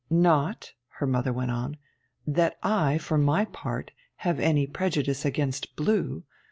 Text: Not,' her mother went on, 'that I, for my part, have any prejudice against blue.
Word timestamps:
Not,' 0.09 0.73
her 0.97 1.05
mother 1.05 1.31
went 1.31 1.51
on, 1.51 1.77
'that 2.25 2.57
I, 2.63 2.97
for 2.97 3.19
my 3.19 3.45
part, 3.45 3.91
have 4.25 4.39
any 4.39 4.65
prejudice 4.65 5.25
against 5.25 5.75
blue. 5.75 6.23